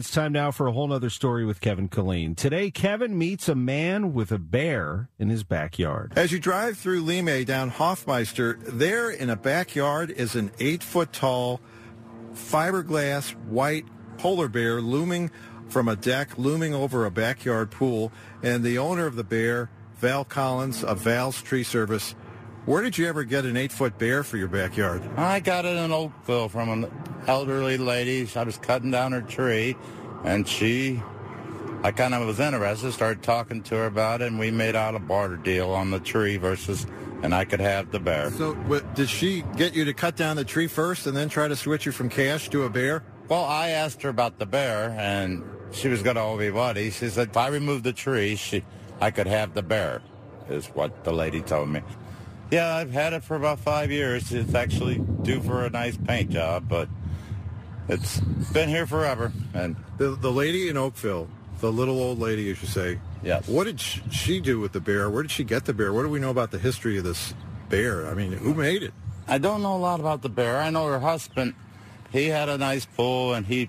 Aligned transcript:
It's 0.00 0.10
time 0.10 0.32
now 0.32 0.50
for 0.50 0.66
a 0.66 0.72
whole 0.72 0.88
nother 0.88 1.10
story 1.10 1.44
with 1.44 1.60
Kevin 1.60 1.86
Killeen. 1.86 2.34
Today, 2.34 2.70
Kevin 2.70 3.18
meets 3.18 3.50
a 3.50 3.54
man 3.54 4.14
with 4.14 4.32
a 4.32 4.38
bear 4.38 5.10
in 5.18 5.28
his 5.28 5.44
backyard. 5.44 6.14
As 6.16 6.32
you 6.32 6.38
drive 6.38 6.78
through 6.78 7.04
Lemay 7.04 7.44
down 7.44 7.68
Hoffmeister, 7.68 8.58
there 8.62 9.10
in 9.10 9.28
a 9.28 9.36
backyard 9.36 10.10
is 10.10 10.34
an 10.34 10.52
eight 10.58 10.82
foot 10.82 11.12
tall 11.12 11.60
fiberglass 12.32 13.32
white 13.44 13.84
polar 14.16 14.48
bear 14.48 14.80
looming 14.80 15.30
from 15.68 15.86
a 15.86 15.96
deck, 15.96 16.38
looming 16.38 16.72
over 16.72 17.04
a 17.04 17.10
backyard 17.10 17.70
pool. 17.70 18.10
And 18.42 18.64
the 18.64 18.78
owner 18.78 19.04
of 19.04 19.16
the 19.16 19.24
bear, 19.24 19.68
Val 19.96 20.24
Collins 20.24 20.82
of 20.82 21.00
Val's 21.00 21.42
Tree 21.42 21.62
Service, 21.62 22.14
where 22.64 22.82
did 22.82 22.96
you 22.96 23.06
ever 23.06 23.24
get 23.24 23.44
an 23.44 23.54
eight 23.54 23.70
foot 23.70 23.98
bear 23.98 24.22
for 24.22 24.38
your 24.38 24.48
backyard? 24.48 25.02
I 25.18 25.40
got 25.40 25.66
it 25.66 25.76
in 25.76 25.92
Oakville 25.92 26.48
from 26.48 26.70
an 26.70 26.90
elderly 27.26 27.78
lady. 27.78 28.28
I 28.34 28.42
was 28.42 28.58
cutting 28.58 28.90
down 28.90 29.12
her 29.12 29.22
tree, 29.22 29.76
and 30.24 30.46
she, 30.46 31.02
I 31.82 31.92
kind 31.92 32.14
of 32.14 32.26
was 32.26 32.40
interested, 32.40 32.92
started 32.92 33.22
talking 33.22 33.62
to 33.64 33.76
her 33.76 33.86
about 33.86 34.22
it, 34.22 34.28
and 34.28 34.38
we 34.38 34.50
made 34.50 34.76
out 34.76 34.94
a 34.94 34.98
barter 34.98 35.36
deal 35.36 35.70
on 35.70 35.90
the 35.90 36.00
tree 36.00 36.36
versus, 36.36 36.86
and 37.22 37.34
I 37.34 37.44
could 37.44 37.60
have 37.60 37.90
the 37.90 38.00
bear. 38.00 38.30
So, 38.30 38.54
what, 38.54 38.94
did 38.94 39.08
she 39.08 39.42
get 39.56 39.74
you 39.74 39.84
to 39.84 39.94
cut 39.94 40.16
down 40.16 40.36
the 40.36 40.44
tree 40.44 40.66
first 40.66 41.06
and 41.06 41.16
then 41.16 41.28
try 41.28 41.48
to 41.48 41.56
switch 41.56 41.86
you 41.86 41.92
from 41.92 42.08
cash 42.08 42.48
to 42.50 42.64
a 42.64 42.70
bear? 42.70 43.02
Well, 43.28 43.44
I 43.44 43.68
asked 43.70 44.02
her 44.02 44.08
about 44.08 44.38
the 44.38 44.46
bear, 44.46 44.90
and 44.98 45.44
she 45.72 45.88
was 45.88 46.02
going 46.02 46.16
to 46.16 46.22
owe 46.22 46.36
me 46.36 46.50
money. 46.50 46.90
She 46.90 47.08
said 47.08 47.28
if 47.28 47.36
I 47.36 47.48
removed 47.48 47.84
the 47.84 47.92
tree, 47.92 48.36
she, 48.36 48.64
I 49.00 49.10
could 49.10 49.26
have 49.26 49.54
the 49.54 49.62
bear, 49.62 50.02
is 50.48 50.66
what 50.66 51.04
the 51.04 51.12
lady 51.12 51.40
told 51.40 51.68
me. 51.68 51.82
Yeah, 52.50 52.74
I've 52.74 52.90
had 52.90 53.12
it 53.12 53.22
for 53.22 53.36
about 53.36 53.60
five 53.60 53.92
years. 53.92 54.32
It's 54.32 54.54
actually 54.54 54.98
due 55.22 55.40
for 55.40 55.64
a 55.64 55.70
nice 55.70 55.96
paint 55.96 56.30
job, 56.30 56.68
but 56.68 56.88
it's 57.90 58.20
been 58.52 58.68
here 58.68 58.86
forever. 58.86 59.32
And 59.54 59.76
The, 59.98 60.10
the 60.10 60.30
lady 60.32 60.68
in 60.68 60.76
Oakville, 60.76 61.28
the 61.60 61.70
little 61.70 61.98
old 62.00 62.18
lady, 62.18 62.50
as 62.50 62.60
you 62.62 62.68
say, 62.68 62.98
Yes. 63.22 63.46
what 63.48 63.64
did 63.64 63.80
she 63.80 64.40
do 64.40 64.58
with 64.60 64.72
the 64.72 64.80
bear? 64.80 65.10
Where 65.10 65.22
did 65.22 65.30
she 65.30 65.44
get 65.44 65.66
the 65.66 65.74
bear? 65.74 65.92
What 65.92 66.02
do 66.02 66.08
we 66.08 66.18
know 66.20 66.30
about 66.30 66.50
the 66.50 66.58
history 66.58 66.96
of 66.96 67.04
this 67.04 67.34
bear? 67.68 68.06
I 68.06 68.14
mean, 68.14 68.32
who 68.32 68.54
made 68.54 68.82
it? 68.82 68.94
I 69.28 69.36
don't 69.38 69.60
know 69.62 69.76
a 69.76 69.78
lot 69.78 70.00
about 70.00 70.22
the 70.22 70.30
bear. 70.30 70.56
I 70.58 70.70
know 70.70 70.86
her 70.86 70.98
husband. 71.00 71.54
He 72.12 72.26
had 72.28 72.48
a 72.48 72.56
nice 72.58 72.86
pool, 72.86 73.34
and 73.34 73.44
he, 73.46 73.68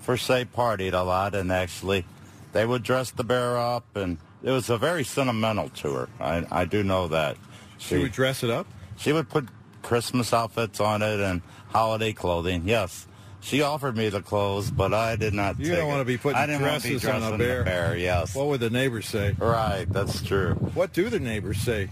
for 0.00 0.16
say, 0.18 0.44
partied 0.44 0.92
a 0.92 1.02
lot. 1.02 1.34
And 1.34 1.50
actually, 1.50 2.04
they 2.52 2.66
would 2.66 2.82
dress 2.82 3.10
the 3.10 3.24
bear 3.24 3.56
up, 3.58 3.96
and 3.96 4.18
it 4.42 4.50
was 4.50 4.68
a 4.70 4.76
very 4.78 5.02
sentimental 5.02 5.70
to 5.70 5.92
her. 5.94 6.08
I, 6.20 6.46
I 6.50 6.64
do 6.66 6.82
know 6.84 7.08
that. 7.08 7.36
She 7.78 7.96
would 7.98 8.12
dress 8.12 8.42
it 8.44 8.50
up? 8.50 8.66
She 8.98 9.12
would 9.12 9.28
put 9.28 9.48
Christmas 9.82 10.32
outfits 10.32 10.80
on 10.80 11.00
it 11.02 11.18
and 11.20 11.40
holiday 11.70 12.12
clothing. 12.12 12.62
Yes. 12.66 13.06
She 13.40 13.62
offered 13.62 13.96
me 13.96 14.08
the 14.08 14.22
clothes, 14.22 14.70
but 14.70 14.92
I 14.92 15.14
did 15.16 15.32
not 15.34 15.58
You 15.58 15.66
take 15.66 15.76
don't 15.76 15.88
want 15.88 16.00
to 16.00 16.04
be 16.04 16.16
putting 16.16 16.36
I 16.38 16.46
didn't 16.46 16.62
want 16.62 16.82
to 16.82 16.88
be 16.88 16.98
dresses 16.98 17.22
on 17.22 17.34
a 17.34 17.38
bear. 17.38 17.62
bear. 17.64 17.96
Yes. 17.96 18.34
What 18.34 18.46
would 18.48 18.60
the 18.60 18.70
neighbors 18.70 19.06
say? 19.06 19.36
right. 19.38 19.86
That's 19.88 20.22
true. 20.22 20.54
What 20.74 20.92
do 20.92 21.08
the 21.08 21.20
neighbors 21.20 21.58
say? 21.58 21.90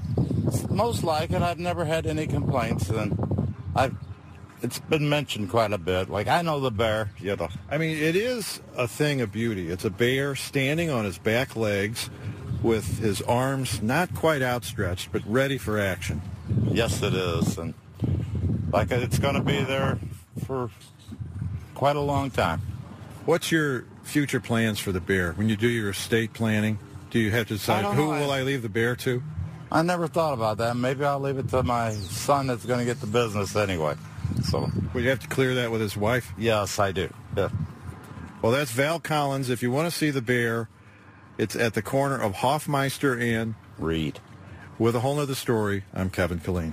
Most 0.68 1.04
like 1.04 1.30
it. 1.30 1.42
I've 1.42 1.58
never 1.58 1.84
had 1.84 2.06
any 2.06 2.26
complaints, 2.26 2.88
and 2.90 3.54
I've. 3.74 3.94
It's 4.62 4.78
been 4.78 5.08
mentioned 5.10 5.50
quite 5.50 5.72
a 5.72 5.78
bit. 5.78 6.08
Like 6.08 6.26
I 6.26 6.42
know 6.42 6.58
the 6.58 6.70
bear. 6.70 7.10
You 7.18 7.36
know. 7.36 7.48
I 7.70 7.78
mean, 7.78 7.96
it 7.98 8.16
is 8.16 8.60
a 8.76 8.88
thing 8.88 9.20
of 9.20 9.30
beauty. 9.30 9.68
It's 9.68 9.84
a 9.84 9.90
bear 9.90 10.34
standing 10.34 10.90
on 10.90 11.04
his 11.04 11.18
back 11.18 11.54
legs 11.54 12.08
with 12.62 12.98
his 12.98 13.20
arms 13.22 13.82
not 13.82 14.14
quite 14.14 14.42
outstretched, 14.42 15.12
but 15.12 15.22
ready 15.26 15.58
for 15.58 15.78
action. 15.78 16.22
Yes, 16.64 17.02
it 17.02 17.14
is, 17.14 17.58
and 17.58 17.74
like 18.72 18.90
it's 18.90 19.18
going 19.18 19.34
to 19.34 19.42
be 19.42 19.62
there 19.62 19.98
for 20.46 20.70
quite 21.84 21.96
a 21.96 22.00
long 22.00 22.30
time. 22.30 22.62
What's 23.26 23.52
your 23.52 23.84
future 24.04 24.40
plans 24.40 24.78
for 24.78 24.90
the 24.90 25.02
bear? 25.02 25.34
When 25.34 25.50
you 25.50 25.56
do 25.56 25.68
your 25.68 25.90
estate 25.90 26.32
planning, 26.32 26.78
do 27.10 27.18
you 27.18 27.30
have 27.32 27.48
to 27.48 27.54
decide 27.58 27.84
who 27.84 28.06
know. 28.06 28.20
will 28.20 28.30
I 28.30 28.40
leave 28.40 28.62
the 28.62 28.70
bear 28.70 28.96
to? 28.96 29.22
I 29.70 29.82
never 29.82 30.08
thought 30.08 30.32
about 30.32 30.56
that. 30.56 30.78
Maybe 30.78 31.04
I'll 31.04 31.20
leave 31.20 31.36
it 31.36 31.50
to 31.50 31.62
my 31.62 31.92
son 31.92 32.46
that's 32.46 32.64
going 32.64 32.78
to 32.78 32.86
get 32.86 33.02
the 33.02 33.06
business 33.06 33.54
anyway. 33.54 33.96
So, 34.44 34.70
Will 34.94 35.02
you 35.02 35.10
have 35.10 35.20
to 35.20 35.28
clear 35.28 35.56
that 35.56 35.70
with 35.70 35.82
his 35.82 35.94
wife? 35.94 36.32
yes, 36.38 36.78
I 36.78 36.90
do. 36.90 37.12
Yeah. 37.36 37.50
Well, 38.40 38.50
that's 38.50 38.70
Val 38.70 38.98
Collins. 38.98 39.50
If 39.50 39.62
you 39.62 39.70
want 39.70 39.86
to 39.86 39.94
see 39.94 40.08
the 40.08 40.22
bear, 40.22 40.70
it's 41.36 41.54
at 41.54 41.74
the 41.74 41.82
corner 41.82 42.18
of 42.18 42.36
Hoffmeister 42.36 43.14
and 43.14 43.56
Read. 43.78 44.20
with 44.78 44.96
a 44.96 45.00
whole 45.00 45.16
nother 45.16 45.34
story. 45.34 45.84
I'm 45.92 46.08
Kevin 46.08 46.40
Killeen. 46.40 46.72